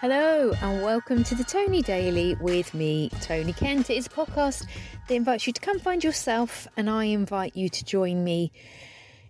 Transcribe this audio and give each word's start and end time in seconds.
Hello, 0.00 0.50
and 0.62 0.82
welcome 0.82 1.22
to 1.24 1.34
the 1.34 1.44
Tony 1.44 1.82
Daily 1.82 2.34
with 2.36 2.72
me, 2.72 3.10
Tony 3.20 3.52
Kent. 3.52 3.90
It 3.90 3.98
is 3.98 4.06
a 4.06 4.08
podcast 4.08 4.66
that 5.06 5.14
invites 5.14 5.46
you 5.46 5.52
to 5.52 5.60
come 5.60 5.78
find 5.78 6.02
yourself, 6.02 6.66
and 6.74 6.88
I 6.88 7.04
invite 7.04 7.54
you 7.54 7.68
to 7.68 7.84
join 7.84 8.24
me 8.24 8.50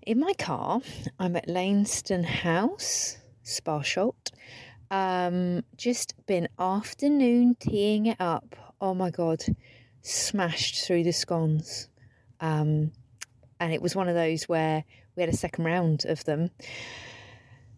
in 0.03 0.21
my 0.21 0.33
car. 0.35 0.81
I'm 1.19 1.35
at 1.35 1.49
Lainston 1.49 2.23
House, 2.23 3.19
Sparsholt. 3.45 4.31
Um, 4.93 5.65
just 5.77 6.15
been 6.27 6.49
afternoon 6.57 7.57
teeing 7.59 8.07
it 8.07 8.21
up. 8.21 8.55
Oh 8.81 8.95
my 8.95 9.11
god, 9.11 9.43
smashed 10.03 10.87
through 10.87 11.03
the 11.03 11.13
scones. 11.13 11.89
Um, 12.41 12.93
and 13.59 13.73
it 13.73 13.83
was 13.83 13.97
one 13.97 14.09
of 14.09 14.15
those 14.15 14.45
where 14.45 14.85
we 15.17 15.25
had 15.25 15.35
a 15.35 15.37
second 15.37 15.65
round 15.65 16.05
of 16.05 16.23
them. 16.27 16.53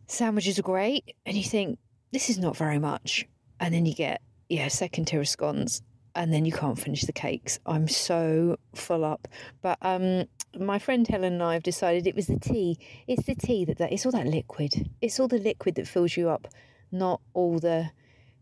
Sandwiches 0.09 0.59
are 0.59 0.63
great, 0.63 1.17
and 1.25 1.39
you 1.39 1.43
think, 1.43 1.79
this 2.13 2.31
is 2.31 2.39
not 2.39 2.57
very 2.57 2.79
much. 2.79 3.27
And 3.59 3.75
then 3.75 3.87
you 3.87 3.95
get, 3.95 4.21
yeah, 4.49 4.69
second 4.69 5.07
tier 5.07 5.21
of 5.21 5.29
scones, 5.29 5.83
and 6.15 6.33
then 6.33 6.45
you 6.45 6.53
can't 6.53 6.79
finish 6.79 7.03
the 7.03 7.13
cakes. 7.13 7.59
I'm 7.67 7.89
so 7.89 8.59
full 8.75 9.05
up. 9.05 9.29
But 9.63 9.79
um, 9.83 10.25
my 10.59 10.79
friend 10.79 11.07
Helen 11.07 11.35
and 11.35 11.43
I 11.43 11.55
have 11.55 11.63
decided 11.63 12.07
it 12.07 12.15
was 12.15 12.27
the 12.27 12.39
tea. 12.39 12.79
It's 13.07 13.25
the 13.25 13.35
tea 13.35 13.65
that, 13.65 13.79
that 13.79 13.93
it's 13.93 14.05
all 14.05 14.13
that 14.13 14.27
liquid. 14.27 14.91
It's 15.01 15.19
all 15.19 15.29
the 15.29 15.39
liquid 15.39 15.77
that 15.77 15.89
fills 15.89 16.17
you 16.17 16.29
up, 16.29 16.49
not 16.91 17.21
all 17.35 17.59
the 17.59 17.91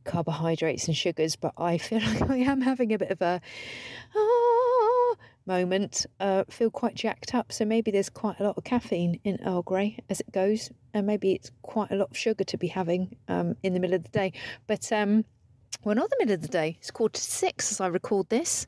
carbohydrates 0.04 0.88
and 0.88 0.96
sugars. 0.96 1.36
But 1.36 1.52
I 1.56 1.78
feel 1.78 2.00
like 2.20 2.28
I 2.28 2.36
am 2.38 2.62
having 2.62 2.92
a 2.92 2.98
bit 2.98 3.10
of 3.10 3.22
a 3.22 3.40
ah, 4.16 4.79
moment. 5.46 6.06
Uh, 6.18 6.44
feel 6.50 6.70
quite 6.70 6.94
jacked 6.94 7.34
up. 7.34 7.52
So 7.52 7.64
maybe 7.64 7.90
there's 7.90 8.10
quite 8.10 8.40
a 8.40 8.44
lot 8.44 8.56
of 8.56 8.64
caffeine 8.64 9.20
in 9.24 9.38
Earl 9.44 9.62
Grey 9.62 9.98
as 10.08 10.20
it 10.20 10.32
goes, 10.32 10.70
and 10.94 11.06
maybe 11.06 11.32
it's 11.32 11.50
quite 11.62 11.90
a 11.90 11.96
lot 11.96 12.10
of 12.10 12.16
sugar 12.16 12.44
to 12.44 12.58
be 12.58 12.68
having 12.68 13.16
um, 13.28 13.56
in 13.62 13.74
the 13.74 13.80
middle 13.80 13.96
of 13.96 14.04
the 14.04 14.10
day. 14.10 14.32
But 14.66 14.90
um, 14.92 15.24
well, 15.84 15.94
not 15.94 16.10
the 16.10 16.16
middle 16.18 16.34
of 16.34 16.42
the 16.42 16.48
day. 16.48 16.76
It's 16.78 16.90
quarter 16.90 17.14
to 17.14 17.20
six 17.20 17.72
as 17.72 17.80
I 17.80 17.86
record 17.86 18.28
this, 18.28 18.66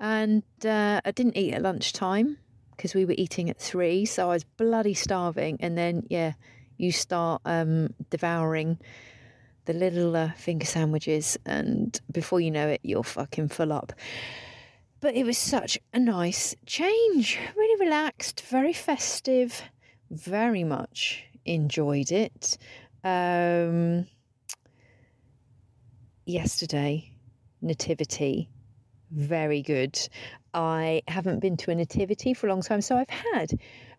and 0.00 0.42
uh, 0.64 1.00
I 1.04 1.10
didn't 1.10 1.36
eat 1.36 1.54
at 1.54 1.62
lunchtime 1.62 2.38
because 2.76 2.94
we 2.94 3.04
were 3.04 3.14
eating 3.18 3.50
at 3.50 3.58
three, 3.58 4.04
so 4.04 4.30
I 4.30 4.34
was 4.34 4.44
bloody 4.44 4.94
starving. 4.94 5.58
And 5.60 5.76
then 5.76 6.04
yeah, 6.08 6.32
you 6.76 6.92
start 6.92 7.42
um, 7.44 7.92
devouring 8.10 8.78
the 9.66 9.72
little 9.74 10.16
uh, 10.16 10.32
finger 10.32 10.64
sandwiches, 10.64 11.36
and 11.44 12.00
before 12.10 12.40
you 12.40 12.50
know 12.50 12.68
it, 12.68 12.80
you're 12.82 13.04
fucking 13.04 13.48
full 13.48 13.72
up. 13.72 13.92
But 15.00 15.14
it 15.14 15.24
was 15.24 15.38
such 15.38 15.78
a 15.94 15.98
nice 16.00 16.54
change, 16.66 17.38
really 17.56 17.84
relaxed, 17.84 18.42
very 18.48 18.72
festive, 18.72 19.62
very 20.10 20.64
much 20.64 21.24
enjoyed 21.44 22.10
it. 22.10 22.58
Um, 23.04 24.06
yesterday, 26.26 27.12
Nativity, 27.62 28.48
very 29.10 29.62
good. 29.62 29.98
I 30.52 31.02
haven't 31.08 31.40
been 31.40 31.56
to 31.58 31.70
a 31.70 31.74
Nativity 31.74 32.34
for 32.34 32.46
a 32.46 32.50
long 32.50 32.62
time, 32.62 32.80
so 32.80 32.96
I've 32.96 33.10
had 33.10 33.52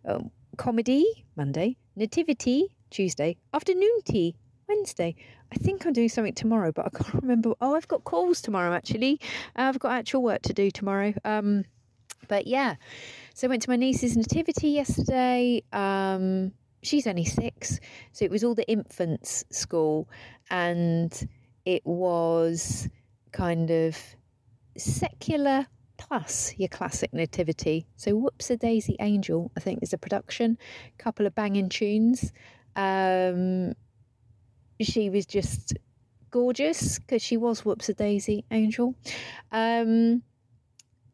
um, 0.05 0.31
comedy 0.57 1.05
Monday, 1.35 1.77
Nativity 1.95 2.75
Tuesday, 2.89 3.37
afternoon 3.53 4.01
tea 4.05 4.35
Wednesday. 4.67 5.15
I 5.51 5.55
think 5.55 5.85
I'm 5.85 5.93
doing 5.93 6.09
something 6.09 6.33
tomorrow, 6.33 6.71
but 6.71 6.85
I 6.85 6.89
can't 6.89 7.13
remember. 7.21 7.53
Oh, 7.61 7.75
I've 7.75 7.87
got 7.87 8.03
calls 8.03 8.41
tomorrow 8.41 8.73
actually. 8.73 9.19
I've 9.55 9.79
got 9.79 9.91
actual 9.93 10.23
work 10.23 10.41
to 10.43 10.53
do 10.53 10.71
tomorrow. 10.71 11.13
Um, 11.25 11.65
but 12.27 12.47
yeah, 12.47 12.75
so 13.33 13.47
I 13.47 13.49
went 13.49 13.63
to 13.63 13.69
my 13.69 13.75
niece's 13.75 14.15
nativity 14.15 14.69
yesterday. 14.69 15.63
Um, 15.73 16.51
she's 16.83 17.07
only 17.07 17.25
six, 17.25 17.79
so 18.11 18.25
it 18.25 18.31
was 18.31 18.43
all 18.43 18.53
the 18.53 18.69
infants' 18.69 19.43
school, 19.49 20.07
and 20.49 21.27
it 21.65 21.85
was 21.85 22.87
kind 23.31 23.71
of 23.71 23.97
secular 24.77 25.65
plus 25.97 26.53
your 26.57 26.69
classic 26.69 27.13
nativity. 27.13 27.85
So 27.95 28.15
Whoops 28.15 28.49
a 28.49 28.57
Daisy 28.57 28.95
Angel, 28.99 29.51
I 29.57 29.59
think, 29.59 29.79
is 29.81 29.93
a 29.93 29.97
production. 29.97 30.57
A 30.97 31.03
couple 31.03 31.25
of 31.25 31.35
banging 31.35 31.69
tunes. 31.69 32.31
Um, 32.75 33.73
she 34.81 35.09
was 35.09 35.25
just 35.25 35.73
gorgeous 36.31 36.99
because 36.99 37.21
she 37.21 37.37
was 37.37 37.65
Whoops 37.65 37.89
a 37.89 37.93
Daisy 37.93 38.45
Angel. 38.51 38.95
Um, 39.51 40.23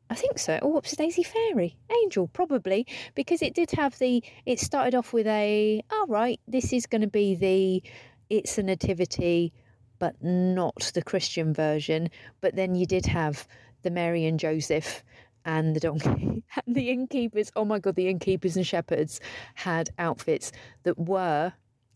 I 0.09 0.16
think 0.16 0.38
so. 0.38 0.59
Or 0.62 0.74
Whoops 0.74 0.94
a 0.94 0.96
Daisy 0.98 1.24
Fairy 1.24 1.78
Angel, 2.03 2.28
probably, 2.28 2.86
because 3.16 3.42
it 3.42 3.56
did 3.56 3.72
have 3.72 3.98
the. 3.98 4.24
It 4.46 4.59
started 4.59 4.96
off 4.96 5.14
with 5.14 5.28
a. 5.28 5.81
All 5.92 6.03
oh, 6.03 6.06
right, 6.08 6.40
this 6.48 6.74
is 6.74 6.86
going 6.86 7.02
to 7.02 7.08
be 7.08 7.36
the. 7.36 7.84
It's 8.30 8.58
a 8.58 8.64
nativity, 8.64 9.53
but 10.00 10.16
not 10.22 10.92
the 10.94 11.03
Christian 11.03 11.53
version. 11.53 12.09
But 12.42 12.56
then 12.56 12.76
you 12.76 12.86
did 12.86 13.06
have 13.06 13.47
the 13.82 13.92
Mary 13.92 14.26
and 14.26 14.40
Joseph 14.40 15.03
and 15.46 15.76
the 15.76 15.80
donkey 15.80 16.44
and 16.66 16.76
the 16.76 16.90
innkeepers. 16.90 17.52
Oh 17.56 17.66
my 17.66 17.80
God, 17.80 17.96
the 17.96 18.09
innkeepers 18.09 18.56
and 18.56 18.66
shepherds 18.66 19.20
had 19.56 19.90
outfits 19.97 20.52
that 20.84 20.97
were 20.97 21.53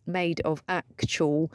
made 0.09 0.41
of 0.41 0.63
actual 0.67 1.51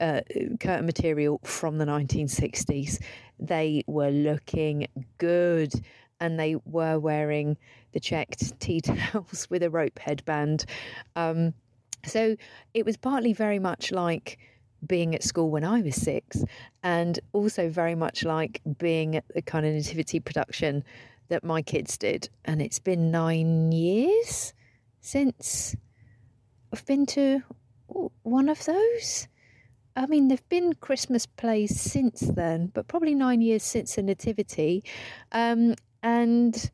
uh, 0.00 0.20
curtain 0.60 0.86
material 0.86 1.40
from 1.44 1.78
the 1.78 1.84
1960s. 1.84 3.02
They 3.38 3.82
were 3.86 4.10
looking 4.10 4.86
good 5.18 5.72
and 6.20 6.38
they 6.38 6.56
were 6.64 6.98
wearing 6.98 7.56
the 7.92 8.00
checked 8.00 8.58
tea 8.60 8.80
towels 8.80 9.48
with 9.50 9.62
a 9.62 9.70
rope 9.70 9.98
headband. 9.98 10.64
Um, 11.14 11.54
so 12.04 12.36
it 12.74 12.84
was 12.84 12.96
partly 12.96 13.32
very 13.32 13.58
much 13.58 13.90
like 13.90 14.38
being 14.86 15.14
at 15.14 15.22
school 15.22 15.50
when 15.50 15.64
I 15.64 15.80
was 15.80 15.96
six, 15.96 16.44
and 16.82 17.18
also 17.32 17.68
very 17.68 17.94
much 17.94 18.24
like 18.24 18.60
being 18.78 19.16
at 19.16 19.24
the 19.34 19.42
kind 19.42 19.66
of 19.66 19.72
nativity 19.72 20.20
production 20.20 20.84
that 21.28 21.42
my 21.42 21.62
kids 21.62 21.96
did. 21.96 22.28
And 22.44 22.62
it's 22.62 22.78
been 22.78 23.10
nine 23.10 23.72
years 23.72 24.52
since 25.00 25.74
I've 26.72 26.84
been 26.84 27.06
to 27.06 27.42
one 28.22 28.48
of 28.48 28.64
those. 28.64 29.28
I 29.96 30.06
mean, 30.06 30.28
there've 30.28 30.48
been 30.48 30.74
Christmas 30.74 31.24
plays 31.24 31.80
since 31.80 32.20
then, 32.20 32.70
but 32.74 32.86
probably 32.86 33.14
nine 33.14 33.40
years 33.40 33.62
since 33.62 33.94
the 33.94 34.02
Nativity, 34.02 34.84
um, 35.32 35.74
and 36.02 36.70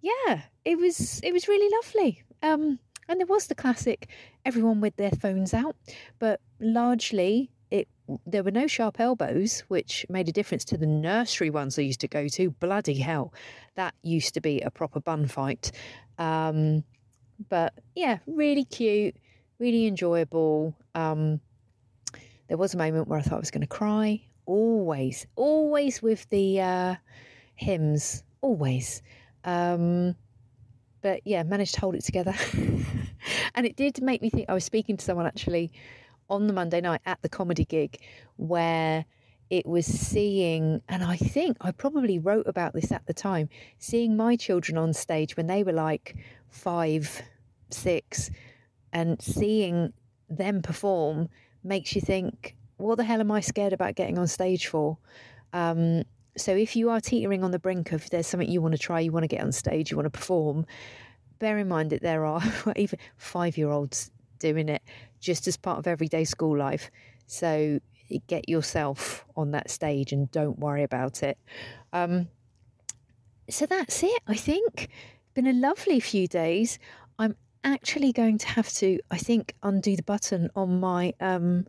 yeah, 0.00 0.42
it 0.64 0.78
was 0.78 1.20
it 1.22 1.32
was 1.32 1.48
really 1.48 1.70
lovely. 1.76 2.22
Um, 2.42 2.78
and 3.08 3.20
there 3.20 3.26
was 3.26 3.46
the 3.46 3.54
classic 3.54 4.08
everyone 4.44 4.80
with 4.80 4.96
their 4.96 5.10
phones 5.10 5.52
out, 5.52 5.76
but 6.18 6.40
largely 6.60 7.50
it 7.70 7.88
there 8.26 8.42
were 8.42 8.50
no 8.50 8.66
sharp 8.66 8.98
elbows, 8.98 9.60
which 9.68 10.06
made 10.08 10.28
a 10.28 10.32
difference 10.32 10.64
to 10.66 10.78
the 10.78 10.86
nursery 10.86 11.50
ones 11.50 11.78
I 11.78 11.82
used 11.82 12.00
to 12.00 12.08
go 12.08 12.26
to. 12.28 12.50
Bloody 12.52 12.94
hell, 12.94 13.34
that 13.74 13.94
used 14.02 14.32
to 14.34 14.40
be 14.40 14.60
a 14.60 14.70
proper 14.70 15.00
bun 15.00 15.26
fight. 15.26 15.72
Um, 16.18 16.84
but 17.50 17.74
yeah, 17.94 18.18
really 18.26 18.64
cute 18.64 19.16
really 19.62 19.86
enjoyable. 19.86 20.74
Um, 20.96 21.40
there 22.48 22.58
was 22.58 22.74
a 22.74 22.76
moment 22.76 23.06
where 23.06 23.18
I 23.20 23.22
thought 23.22 23.36
I 23.36 23.38
was 23.38 23.52
going 23.52 23.62
to 23.62 23.68
cry. 23.68 24.20
Always, 24.44 25.24
always 25.36 26.02
with 26.02 26.28
the 26.30 26.60
uh, 26.60 26.94
hymns, 27.54 28.24
always. 28.40 29.02
Um, 29.44 30.16
but 31.00 31.20
yeah, 31.24 31.44
managed 31.44 31.74
to 31.74 31.80
hold 31.80 31.94
it 31.94 32.04
together. 32.04 32.34
and 33.54 33.64
it 33.64 33.76
did 33.76 34.02
make 34.02 34.20
me 34.20 34.30
think. 34.30 34.50
I 34.50 34.54
was 34.54 34.64
speaking 34.64 34.96
to 34.96 35.04
someone 35.04 35.26
actually 35.26 35.70
on 36.28 36.48
the 36.48 36.52
Monday 36.52 36.80
night 36.80 37.00
at 37.06 37.22
the 37.22 37.28
comedy 37.28 37.64
gig 37.64 38.00
where 38.36 39.04
it 39.48 39.64
was 39.64 39.86
seeing, 39.86 40.82
and 40.88 41.04
I 41.04 41.16
think 41.16 41.56
I 41.60 41.70
probably 41.70 42.18
wrote 42.18 42.48
about 42.48 42.72
this 42.72 42.90
at 42.90 43.06
the 43.06 43.14
time, 43.14 43.48
seeing 43.78 44.16
my 44.16 44.34
children 44.34 44.76
on 44.76 44.92
stage 44.92 45.36
when 45.36 45.46
they 45.46 45.62
were 45.62 45.72
like 45.72 46.16
five, 46.48 47.22
six, 47.70 48.30
and 48.92 49.20
seeing 49.20 49.92
them 50.28 50.62
perform 50.62 51.28
makes 51.64 51.94
you 51.94 52.00
think, 52.00 52.56
what 52.76 52.96
the 52.96 53.04
hell 53.04 53.20
am 53.20 53.30
I 53.30 53.40
scared 53.40 53.72
about 53.72 53.94
getting 53.94 54.18
on 54.18 54.26
stage 54.26 54.66
for? 54.66 54.98
Um, 55.52 56.02
so 56.36 56.54
if 56.54 56.74
you 56.76 56.90
are 56.90 57.00
teetering 57.00 57.44
on 57.44 57.50
the 57.50 57.58
brink 57.58 57.92
of 57.92 58.08
there's 58.10 58.26
something 58.26 58.48
you 58.48 58.62
want 58.62 58.72
to 58.72 58.78
try, 58.78 59.00
you 59.00 59.12
want 59.12 59.24
to 59.24 59.28
get 59.28 59.42
on 59.42 59.52
stage, 59.52 59.90
you 59.90 59.96
want 59.96 60.06
to 60.06 60.18
perform, 60.18 60.66
bear 61.38 61.58
in 61.58 61.68
mind 61.68 61.90
that 61.90 62.02
there 62.02 62.24
are 62.24 62.42
even 62.76 62.98
five 63.16 63.56
year 63.56 63.70
olds 63.70 64.10
doing 64.38 64.68
it 64.68 64.82
just 65.20 65.46
as 65.46 65.56
part 65.56 65.78
of 65.78 65.86
everyday 65.86 66.24
school 66.24 66.56
life. 66.56 66.90
So 67.26 67.80
get 68.26 68.48
yourself 68.48 69.24
on 69.36 69.52
that 69.52 69.70
stage 69.70 70.12
and 70.12 70.30
don't 70.30 70.58
worry 70.58 70.82
about 70.82 71.22
it. 71.22 71.38
Um, 71.92 72.28
so 73.48 73.66
that's 73.66 74.02
it, 74.02 74.22
I 74.26 74.34
think. 74.34 74.88
Been 75.34 75.46
a 75.46 75.52
lovely 75.52 76.00
few 76.00 76.26
days. 76.26 76.78
Actually 77.64 78.12
going 78.12 78.38
to 78.38 78.48
have 78.48 78.68
to, 78.74 78.98
I 79.10 79.18
think, 79.18 79.54
undo 79.62 79.94
the 79.94 80.02
button 80.02 80.50
on 80.56 80.80
my 80.80 81.14
um, 81.20 81.66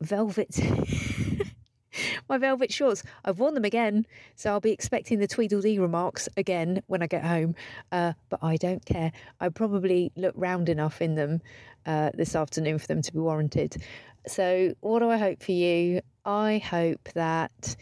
velvet. 0.00 0.58
my 2.28 2.38
velvet 2.38 2.72
shorts. 2.72 3.02
I've 3.24 3.38
worn 3.38 3.54
them 3.54 3.64
again, 3.64 4.06
so 4.34 4.50
I'll 4.50 4.60
be 4.60 4.72
expecting 4.72 5.18
the 5.18 5.26
Tweedledee 5.26 5.78
remarks 5.78 6.28
again 6.36 6.82
when 6.86 7.02
I 7.02 7.06
get 7.06 7.24
home. 7.24 7.54
Uh, 7.92 8.14
but 8.28 8.42
I 8.42 8.56
don't 8.56 8.84
care. 8.84 9.12
I 9.40 9.48
probably 9.50 10.12
look 10.16 10.34
round 10.36 10.68
enough 10.68 11.02
in 11.02 11.14
them 11.14 11.40
uh, 11.84 12.10
this 12.14 12.34
afternoon 12.34 12.78
for 12.78 12.86
them 12.86 13.02
to 13.02 13.12
be 13.12 13.18
warranted. 13.18 13.82
So, 14.26 14.74
what 14.80 15.00
do 15.00 15.10
I 15.10 15.18
hope 15.18 15.42
for 15.42 15.52
you? 15.52 16.00
I 16.24 16.62
hope 16.64 17.08
that 17.14 17.76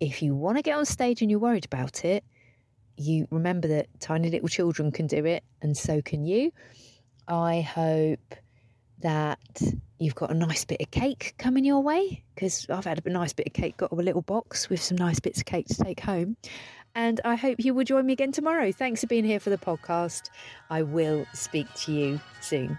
if 0.00 0.22
you 0.22 0.34
want 0.34 0.56
to 0.56 0.62
get 0.62 0.78
on 0.78 0.86
stage 0.86 1.20
and 1.20 1.30
you're 1.30 1.40
worried 1.40 1.66
about 1.66 2.04
it, 2.04 2.24
you 2.96 3.26
remember 3.30 3.68
that 3.68 3.88
tiny 3.98 4.30
little 4.30 4.48
children 4.48 4.90
can 4.92 5.06
do 5.06 5.24
it, 5.24 5.42
and 5.62 5.76
so 5.76 6.00
can 6.02 6.24
you. 6.24 6.52
I 7.28 7.60
hope 7.60 8.34
that 9.00 9.62
you've 9.98 10.14
got 10.14 10.30
a 10.30 10.34
nice 10.34 10.64
bit 10.64 10.80
of 10.80 10.90
cake 10.90 11.34
coming 11.38 11.64
your 11.64 11.82
way 11.82 12.24
because 12.34 12.66
I've 12.68 12.84
had 12.84 13.02
a 13.04 13.10
nice 13.10 13.32
bit 13.32 13.46
of 13.46 13.52
cake, 13.52 13.76
got 13.76 13.92
a 13.92 13.94
little 13.94 14.22
box 14.22 14.68
with 14.68 14.82
some 14.82 14.96
nice 14.96 15.20
bits 15.20 15.40
of 15.40 15.44
cake 15.46 15.66
to 15.68 15.84
take 15.84 16.00
home. 16.00 16.36
And 16.94 17.20
I 17.24 17.36
hope 17.36 17.56
you 17.60 17.72
will 17.72 17.84
join 17.84 18.04
me 18.06 18.12
again 18.12 18.32
tomorrow. 18.32 18.72
Thanks 18.72 19.00
for 19.00 19.06
being 19.06 19.24
here 19.24 19.40
for 19.40 19.50
the 19.50 19.58
podcast. 19.58 20.30
I 20.70 20.82
will 20.82 21.26
speak 21.32 21.72
to 21.74 21.92
you 21.92 22.20
soon. 22.40 22.78